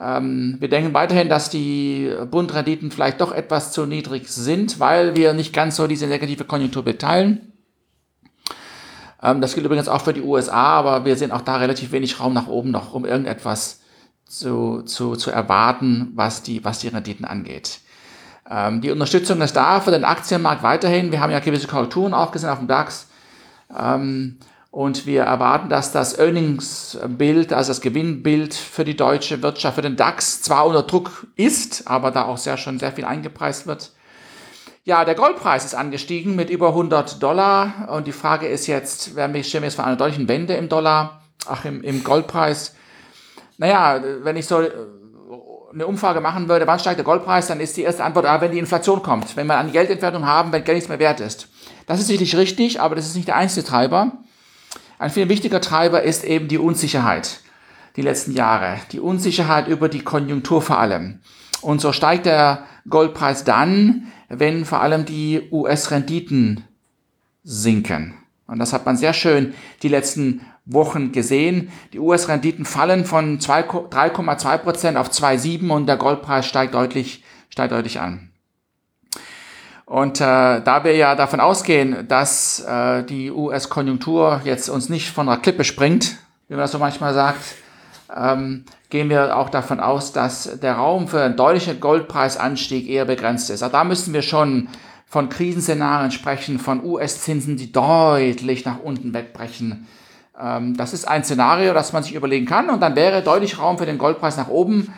Ähm, 0.00 0.56
wir 0.60 0.68
denken 0.68 0.94
weiterhin, 0.94 1.28
dass 1.28 1.50
die 1.50 2.12
Bundrenditen 2.30 2.90
vielleicht 2.90 3.20
doch 3.20 3.32
etwas 3.32 3.72
zu 3.72 3.86
niedrig 3.86 4.28
sind, 4.28 4.78
weil 4.78 5.16
wir 5.16 5.32
nicht 5.32 5.52
ganz 5.52 5.76
so 5.76 5.86
diese 5.86 6.06
negative 6.06 6.44
Konjunktur 6.44 6.84
beteilen. 6.84 7.52
Ähm, 9.22 9.40
das 9.40 9.54
gilt 9.54 9.66
übrigens 9.66 9.88
auch 9.88 10.02
für 10.02 10.12
die 10.12 10.22
USA, 10.22 10.78
aber 10.78 11.04
wir 11.04 11.16
sehen 11.16 11.32
auch 11.32 11.42
da 11.42 11.56
relativ 11.56 11.90
wenig 11.92 12.20
Raum 12.20 12.32
nach 12.32 12.46
oben 12.46 12.70
noch, 12.70 12.94
um 12.94 13.04
irgendetwas 13.04 13.80
zu, 14.24 14.82
zu, 14.82 15.16
zu 15.16 15.30
erwarten, 15.30 16.12
was 16.14 16.42
die, 16.42 16.64
was 16.64 16.78
die 16.78 16.88
Renditen 16.88 17.24
angeht. 17.24 17.80
Ähm, 18.48 18.80
die 18.80 18.90
Unterstützung 18.90 19.40
ist 19.40 19.56
da 19.56 19.80
für 19.80 19.90
den 19.90 20.04
Aktienmarkt 20.04 20.62
weiterhin. 20.62 21.10
Wir 21.10 21.20
haben 21.20 21.32
ja 21.32 21.40
gewisse 21.40 21.66
Korrekturen 21.66 22.14
auch 22.14 22.30
gesehen 22.30 22.50
auf 22.50 22.58
dem 22.58 22.68
DAX. 22.68 23.08
Und 24.78 25.06
wir 25.06 25.22
erwarten, 25.24 25.68
dass 25.70 25.90
das 25.90 26.16
Earnings-Bild, 26.20 27.52
also 27.52 27.70
das 27.70 27.80
Gewinnbild 27.80 28.54
für 28.54 28.84
die 28.84 28.94
deutsche 28.94 29.42
Wirtschaft, 29.42 29.74
für 29.74 29.82
den 29.82 29.96
DAX 29.96 30.40
zwar 30.40 30.66
unter 30.66 30.84
Druck 30.84 31.26
ist, 31.34 31.88
aber 31.88 32.12
da 32.12 32.26
auch 32.26 32.38
sehr 32.38 32.56
schon 32.56 32.78
sehr 32.78 32.92
viel 32.92 33.04
eingepreist 33.04 33.66
wird. 33.66 33.90
Ja, 34.84 35.04
der 35.04 35.16
Goldpreis 35.16 35.64
ist 35.64 35.74
angestiegen 35.74 36.36
mit 36.36 36.48
über 36.48 36.68
100 36.68 37.20
Dollar. 37.20 37.88
Und 37.90 38.06
die 38.06 38.12
Frage 38.12 38.46
ist 38.46 38.68
jetzt, 38.68 39.16
werden 39.16 39.34
wir, 39.34 39.42
stehen 39.42 39.62
wir 39.62 39.66
jetzt 39.66 39.74
vor 39.74 39.84
einer 39.84 39.96
deutlichen 39.96 40.28
Wende 40.28 40.54
im 40.54 40.68
Dollar, 40.68 41.22
ach, 41.48 41.64
im, 41.64 41.82
im 41.82 42.04
Goldpreis. 42.04 42.76
Naja, 43.56 44.00
wenn 44.22 44.36
ich 44.36 44.46
so 44.46 44.60
äh, 44.60 44.70
eine 45.72 45.88
Umfrage 45.88 46.20
machen 46.20 46.48
würde, 46.48 46.68
wann 46.68 46.78
steigt 46.78 46.98
der 46.98 47.04
Goldpreis, 47.04 47.48
dann 47.48 47.58
ist 47.58 47.76
die 47.76 47.82
erste 47.82 48.04
Antwort, 48.04 48.26
ah, 48.26 48.40
wenn 48.40 48.52
die 48.52 48.60
Inflation 48.60 49.02
kommt, 49.02 49.36
wenn 49.36 49.48
wir 49.48 49.58
eine 49.58 49.72
Geldentwertung 49.72 50.24
haben, 50.24 50.52
wenn 50.52 50.62
Geld 50.62 50.76
nichts 50.76 50.88
mehr 50.88 51.00
wert 51.00 51.18
ist. 51.18 51.48
Das 51.86 51.98
ist 51.98 52.06
sicherlich 52.06 52.36
richtig, 52.36 52.80
aber 52.80 52.94
das 52.94 53.06
ist 53.06 53.16
nicht 53.16 53.26
der 53.26 53.34
einzige 53.34 53.66
Treiber. 53.66 54.12
Ein 54.98 55.10
viel 55.10 55.28
wichtiger 55.28 55.60
Treiber 55.60 56.02
ist 56.02 56.24
eben 56.24 56.48
die 56.48 56.58
Unsicherheit 56.58 57.40
die 57.96 58.02
letzten 58.02 58.32
Jahre. 58.32 58.78
Die 58.92 59.00
Unsicherheit 59.00 59.68
über 59.68 59.88
die 59.88 60.02
Konjunktur 60.02 60.62
vor 60.62 60.78
allem. 60.78 61.20
Und 61.60 61.80
so 61.80 61.92
steigt 61.92 62.26
der 62.26 62.64
Goldpreis 62.88 63.44
dann, 63.44 64.06
wenn 64.28 64.64
vor 64.64 64.80
allem 64.80 65.04
die 65.04 65.48
US-Renditen 65.50 66.64
sinken. 67.42 68.14
Und 68.46 68.60
das 68.60 68.72
hat 68.72 68.86
man 68.86 68.96
sehr 68.96 69.12
schön 69.12 69.54
die 69.82 69.88
letzten 69.88 70.42
Wochen 70.64 71.12
gesehen. 71.12 71.70
Die 71.92 71.98
US-Renditen 71.98 72.64
fallen 72.64 73.04
von 73.04 73.38
3,2 73.38 74.58
Prozent 74.58 74.96
auf 74.96 75.10
2,7 75.10 75.70
und 75.70 75.86
der 75.86 75.96
Goldpreis 75.96 76.46
steigt 76.46 76.74
deutlich, 76.74 77.24
steigt 77.48 77.72
deutlich 77.72 78.00
an. 78.00 78.30
Und 79.88 80.20
äh, 80.20 80.60
da 80.60 80.84
wir 80.84 80.94
ja 80.94 81.14
davon 81.14 81.40
ausgehen, 81.40 82.06
dass 82.08 82.60
äh, 82.60 83.04
die 83.04 83.30
US-Konjunktur 83.30 84.42
jetzt 84.44 84.68
uns 84.68 84.90
nicht 84.90 85.08
von 85.10 85.26
der 85.26 85.38
Klippe 85.38 85.64
springt, 85.64 86.18
wie 86.48 86.54
man 86.54 86.60
das 86.60 86.72
so 86.72 86.78
manchmal 86.78 87.14
sagt, 87.14 87.40
ähm, 88.14 88.66
gehen 88.90 89.08
wir 89.08 89.34
auch 89.34 89.48
davon 89.48 89.80
aus, 89.80 90.12
dass 90.12 90.60
der 90.60 90.74
Raum 90.74 91.08
für 91.08 91.22
einen 91.22 91.36
deutlichen 91.36 91.80
Goldpreisanstieg 91.80 92.86
eher 92.86 93.06
begrenzt 93.06 93.48
ist. 93.48 93.62
Auch 93.62 93.70
da 93.70 93.82
müssen 93.82 94.12
wir 94.12 94.20
schon 94.20 94.68
von 95.06 95.30
Krisenszenarien 95.30 96.10
sprechen, 96.10 96.58
von 96.58 96.84
US-Zinsen, 96.84 97.56
die 97.56 97.72
deutlich 97.72 98.66
nach 98.66 98.80
unten 98.80 99.14
wegbrechen. 99.14 99.86
Ähm, 100.38 100.76
das 100.76 100.92
ist 100.92 101.08
ein 101.08 101.24
Szenario, 101.24 101.72
das 101.72 101.94
man 101.94 102.02
sich 102.02 102.14
überlegen 102.14 102.44
kann 102.44 102.68
und 102.68 102.80
dann 102.80 102.94
wäre 102.94 103.22
deutlich 103.22 103.58
Raum 103.58 103.78
für 103.78 103.86
den 103.86 103.96
Goldpreis 103.96 104.36
nach 104.36 104.48
oben. 104.48 104.92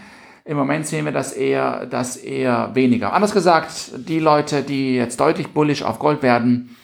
Im 0.51 0.57
Moment 0.57 0.85
sehen 0.85 1.05
wir 1.05 1.13
das 1.13 1.33
eher, 1.33 1.87
das 1.87 2.17
eher 2.17 2.75
weniger. 2.75 3.13
Anders 3.13 3.33
gesagt, 3.33 3.93
die 4.09 4.19
Leute, 4.19 4.65
die 4.65 4.97
jetzt 4.97 5.21
deutlich 5.21 5.51
bullish 5.51 5.85
auf 5.85 6.01
Gold 6.01 6.25
werden, 6.25 6.77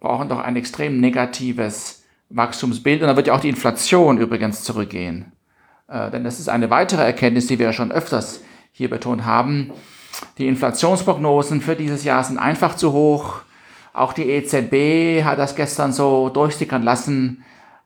brauchen 0.00 0.30
doch 0.30 0.38
ein 0.38 0.56
extrem 0.56 0.98
negatives 0.98 2.04
Wachstumsbild. 2.30 3.02
Und 3.02 3.08
dann 3.08 3.16
wird 3.16 3.26
ja 3.26 3.34
auch 3.34 3.40
die 3.40 3.50
Inflation 3.50 4.16
übrigens 4.16 4.64
zurückgehen. 4.64 5.30
Äh, 5.88 6.10
denn 6.10 6.24
das 6.24 6.40
ist 6.40 6.48
eine 6.48 6.70
weitere 6.70 7.02
Erkenntnis, 7.02 7.48
die 7.48 7.58
wir 7.58 7.66
ja 7.66 7.72
schon 7.74 7.92
öfters 7.92 8.40
hier 8.72 8.88
betont 8.88 9.26
haben. 9.26 9.72
Die 10.38 10.48
Inflationsprognosen 10.48 11.60
für 11.60 11.76
dieses 11.76 12.04
Jahr 12.04 12.24
sind 12.24 12.38
einfach 12.38 12.76
zu 12.76 12.94
hoch. 12.94 13.42
Auch 13.92 14.14
die 14.14 14.30
EZB 14.30 15.22
hat 15.22 15.38
das 15.38 15.54
gestern 15.54 15.92
so 15.92 16.30
durchsickern 16.30 16.82
lassen. 16.82 17.44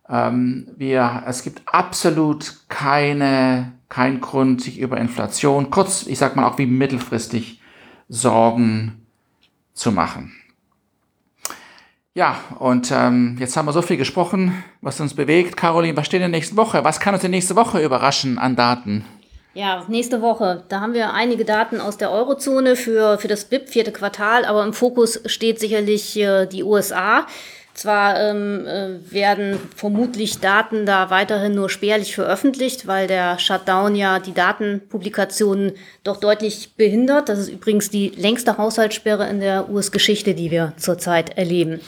Ähm, 0.09 0.69
wir, 0.77 1.25
es 1.27 1.43
gibt 1.43 1.63
absolut 1.67 2.55
keine, 2.69 3.73
kein 3.89 4.21
Grund, 4.21 4.63
sich 4.63 4.79
über 4.79 4.99
Inflation, 4.99 5.71
kurz, 5.71 6.07
ich 6.07 6.19
sag 6.19 6.37
mal 6.37 6.47
auch 6.47 6.59
wie 6.59 6.67
mittelfristig, 6.67 7.61
Sorgen 8.09 9.07
zu 9.75 9.91
machen. 9.91 10.33
Ja, 12.15 12.39
und 12.61 12.91
ähm, 12.93 13.37
jetzt 13.39 13.57
haben 13.57 13.67
wir 13.67 13.73
so 13.73 13.83
viel 13.83 13.99
gesprochen, 13.99 14.65
was 14.81 15.01
uns 15.01 15.13
bewegt. 15.13 15.57
Caroline, 15.57 15.97
was 15.97 16.07
steht 16.07 16.23
in 16.23 16.31
der 16.31 16.39
nächsten 16.39 16.57
Woche? 16.57 16.83
Was 16.83 16.99
kann 16.99 17.13
uns 17.13 17.23
in 17.23 17.31
der 17.31 17.39
nächsten 17.39 17.57
Woche 17.57 17.85
überraschen 17.85 18.39
an 18.39 18.57
Daten? 18.57 19.05
Ja, 19.53 19.85
nächste 19.89 20.23
Woche. 20.23 20.65
Da 20.69 20.81
haben 20.81 20.95
wir 20.95 21.13
einige 21.13 21.45
Daten 21.45 21.81
aus 21.81 21.97
der 21.97 22.11
Eurozone 22.11 22.77
für, 22.77 23.19
für 23.19 23.29
das 23.29 23.47
BIP, 23.47 23.69
vierte 23.69 23.93
Quartal, 23.93 24.45
aber 24.45 24.65
im 24.65 24.73
Fokus 24.73 25.21
steht 25.27 25.59
sicherlich 25.61 26.17
äh, 26.19 26.47
die 26.47 26.63
USA. 26.63 27.27
Zwar 27.77 28.19
ähm, 28.19 28.67
äh, 28.67 29.13
werden 29.13 29.59
vermutlich 29.77 30.39
Daten 30.39 30.87
da 30.87 31.11
weiterhin 31.11 31.55
nur 31.55 31.69
spärlich 31.69 32.15
veröffentlicht, 32.15 32.87
weil 32.87 33.07
der 33.07 33.39
Shutdown 33.39 33.95
ja 33.95 34.19
die 34.19 34.33
Datenpublikationen 34.33 35.73
doch 36.03 36.17
deutlich 36.17 36.73
behindert. 36.77 37.29
Das 37.29 37.39
ist 37.39 37.51
übrigens 37.51 37.91
die 37.91 38.09
längste 38.17 38.57
Haushaltssperre 38.57 39.29
in 39.29 39.41
der 39.41 39.69
US-Geschichte, 39.69 40.33
die 40.33 40.51
wir 40.51 40.73
zurzeit 40.79 41.37
erleben. 41.37 41.81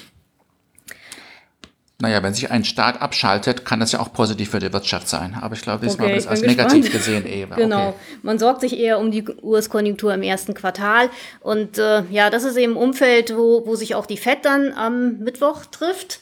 Naja, 2.00 2.22
wenn 2.22 2.32
sich 2.32 2.48
ein 2.48 2.64
Staat 2.64 3.02
abschaltet, 3.02 3.64
kann 3.64 3.80
das 3.80 3.90
ja 3.90 3.98
auch 3.98 4.12
positiv 4.12 4.50
für 4.50 4.60
die 4.60 4.72
Wirtschaft 4.72 5.08
sein. 5.08 5.36
Aber 5.40 5.56
ich 5.56 5.62
glaube, 5.62 5.84
diesmal 5.84 6.06
okay, 6.06 6.14
wird 6.14 6.24
es 6.24 6.28
als 6.28 6.42
negativ 6.42 6.92
gesehen 6.92 7.26
eher. 7.26 7.48
Genau. 7.56 7.88
Okay. 7.88 7.98
Man 8.22 8.38
sorgt 8.38 8.60
sich 8.60 8.78
eher 8.78 9.00
um 9.00 9.10
die 9.10 9.24
US-Konjunktur 9.42 10.14
im 10.14 10.22
ersten 10.22 10.54
Quartal. 10.54 11.10
Und 11.40 11.76
äh, 11.78 12.04
ja, 12.10 12.30
das 12.30 12.44
ist 12.44 12.56
eben 12.56 12.74
ein 12.74 12.76
Umfeld, 12.76 13.36
wo, 13.36 13.66
wo 13.66 13.74
sich 13.74 13.96
auch 13.96 14.06
die 14.06 14.16
FED 14.16 14.44
dann 14.44 14.72
am 14.74 15.18
Mittwoch 15.18 15.66
trifft. 15.66 16.20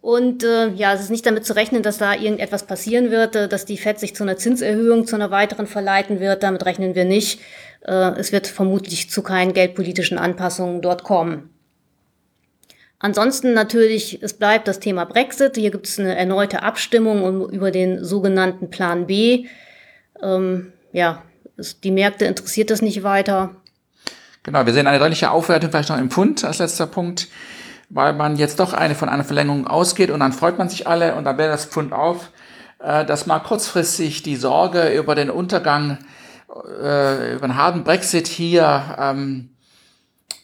Und 0.00 0.42
äh, 0.42 0.70
ja, 0.70 0.92
es 0.94 1.00
ist 1.00 1.10
nicht 1.10 1.26
damit 1.26 1.46
zu 1.46 1.54
rechnen, 1.54 1.84
dass 1.84 1.98
da 1.98 2.14
irgendetwas 2.14 2.66
passieren 2.66 3.12
wird, 3.12 3.36
äh, 3.36 3.48
dass 3.48 3.64
die 3.64 3.78
FED 3.78 4.00
sich 4.00 4.16
zu 4.16 4.24
einer 4.24 4.36
Zinserhöhung, 4.36 5.06
zu 5.06 5.14
einer 5.14 5.30
weiteren 5.30 5.68
verleiten 5.68 6.18
wird. 6.18 6.42
Damit 6.42 6.66
rechnen 6.66 6.96
wir 6.96 7.04
nicht. 7.04 7.40
Äh, 7.82 8.18
es 8.18 8.32
wird 8.32 8.48
vermutlich 8.48 9.10
zu 9.10 9.22
keinen 9.22 9.52
geldpolitischen 9.52 10.18
Anpassungen 10.18 10.82
dort 10.82 11.04
kommen. 11.04 11.51
Ansonsten 13.02 13.52
natürlich, 13.52 14.22
es 14.22 14.32
bleibt 14.32 14.68
das 14.68 14.78
Thema 14.78 15.04
Brexit. 15.04 15.56
Hier 15.56 15.72
gibt 15.72 15.88
es 15.88 15.98
eine 15.98 16.16
erneute 16.16 16.62
Abstimmung 16.62 17.50
über 17.50 17.72
den 17.72 18.04
sogenannten 18.04 18.70
Plan 18.70 19.08
B. 19.08 19.46
Ähm, 20.22 20.72
ja, 20.92 21.24
die 21.82 21.90
Märkte 21.90 22.26
interessiert 22.26 22.70
das 22.70 22.80
nicht 22.80 23.02
weiter. 23.02 23.56
Genau, 24.44 24.64
wir 24.64 24.72
sehen 24.72 24.86
eine 24.86 25.00
deutliche 25.00 25.32
Aufwertung 25.32 25.70
vielleicht 25.70 25.88
noch 25.88 25.98
im 25.98 26.12
Pfund 26.12 26.44
als 26.44 26.58
letzter 26.58 26.86
Punkt, 26.86 27.26
weil 27.90 28.12
man 28.12 28.36
jetzt 28.36 28.60
doch 28.60 28.72
eine 28.72 28.94
von 28.94 29.08
einer 29.08 29.24
Verlängerung 29.24 29.66
ausgeht 29.66 30.10
und 30.10 30.20
dann 30.20 30.32
freut 30.32 30.56
man 30.56 30.68
sich 30.68 30.86
alle 30.86 31.16
und 31.16 31.24
dann 31.24 31.38
wäre 31.38 31.50
das 31.50 31.64
Pfund 31.64 31.92
auf, 31.92 32.30
äh, 32.78 33.04
dass 33.04 33.26
mal 33.26 33.40
kurzfristig 33.40 34.22
die 34.22 34.36
Sorge 34.36 34.96
über 34.96 35.16
den 35.16 35.28
Untergang, 35.28 35.98
äh, 36.80 37.34
über 37.34 37.44
einen 37.44 37.56
harten 37.56 37.82
Brexit 37.82 38.28
hier 38.28 38.96
ähm, 38.96 39.50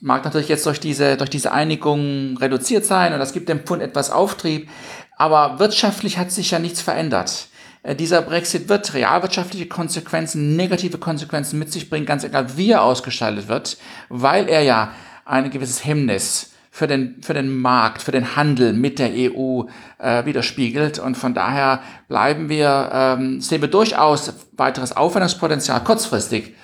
mag 0.00 0.24
natürlich 0.24 0.48
jetzt 0.48 0.66
durch 0.66 0.80
diese, 0.80 1.16
durch 1.16 1.30
diese 1.30 1.52
Einigung 1.52 2.36
reduziert 2.38 2.84
sein 2.84 3.12
und 3.12 3.18
das 3.18 3.32
gibt 3.32 3.48
dem 3.48 3.60
Pfund 3.60 3.82
etwas 3.82 4.10
Auftrieb. 4.10 4.68
Aber 5.16 5.58
wirtschaftlich 5.58 6.18
hat 6.18 6.30
sich 6.30 6.52
ja 6.52 6.58
nichts 6.58 6.80
verändert. 6.80 7.48
Äh, 7.82 7.96
dieser 7.96 8.22
Brexit 8.22 8.68
wird 8.68 8.94
realwirtschaftliche 8.94 9.66
Konsequenzen, 9.66 10.56
negative 10.56 10.98
Konsequenzen 10.98 11.58
mit 11.58 11.72
sich 11.72 11.90
bringen, 11.90 12.06
ganz 12.06 12.24
egal 12.24 12.56
wie 12.56 12.70
er 12.70 12.82
ausgestaltet 12.82 13.48
wird, 13.48 13.78
weil 14.08 14.48
er 14.48 14.62
ja 14.62 14.92
ein 15.24 15.50
gewisses 15.50 15.84
Hemmnis 15.84 16.52
für 16.70 16.86
den, 16.86 17.20
für 17.22 17.34
den 17.34 17.56
Markt, 17.60 18.02
für 18.02 18.12
den 18.12 18.36
Handel 18.36 18.72
mit 18.72 19.00
der 19.00 19.10
EU 19.12 19.64
äh, 19.98 20.24
widerspiegelt. 20.24 21.00
Und 21.00 21.16
von 21.16 21.34
daher 21.34 21.82
bleiben 22.06 22.48
wir, 22.48 22.90
ähm, 22.92 23.40
sehen 23.40 23.60
wir 23.60 23.68
durchaus 23.68 24.32
weiteres 24.52 24.96
Aufwendungspotenzial 24.96 25.82
kurzfristig 25.82 26.54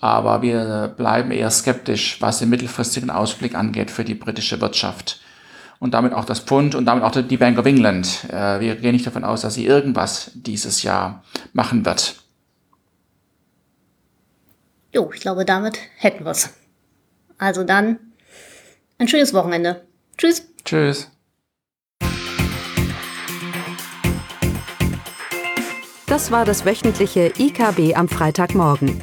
aber 0.00 0.42
wir 0.42 0.92
bleiben 0.96 1.30
eher 1.30 1.50
skeptisch, 1.50 2.20
was 2.20 2.38
den 2.38 2.50
mittelfristigen 2.50 3.10
Ausblick 3.10 3.54
angeht 3.54 3.90
für 3.90 4.04
die 4.04 4.14
britische 4.14 4.60
Wirtschaft. 4.60 5.20
Und 5.78 5.92
damit 5.92 6.12
auch 6.12 6.24
das 6.24 6.40
Pfund 6.40 6.74
und 6.74 6.86
damit 6.86 7.04
auch 7.04 7.10
die 7.10 7.36
Bank 7.36 7.58
of 7.58 7.66
England. 7.66 8.24
Äh, 8.30 8.60
wir 8.60 8.76
gehen 8.76 8.92
nicht 8.92 9.06
davon 9.06 9.24
aus, 9.24 9.42
dass 9.42 9.54
sie 9.54 9.66
irgendwas 9.66 10.30
dieses 10.34 10.82
Jahr 10.82 11.22
machen 11.52 11.84
wird. 11.84 12.16
Jo, 14.92 15.10
ich 15.12 15.20
glaube, 15.20 15.44
damit 15.44 15.78
hätten 15.96 16.24
wir 16.24 16.30
es. 16.30 16.50
Also 17.36 17.64
dann 17.64 17.98
ein 18.98 19.08
schönes 19.08 19.34
Wochenende. 19.34 19.84
Tschüss. 20.16 20.46
Tschüss. 20.64 21.10
Das 26.06 26.30
war 26.30 26.44
das 26.44 26.64
wöchentliche 26.64 27.32
IKB 27.36 27.96
am 27.96 28.08
Freitagmorgen. 28.08 29.02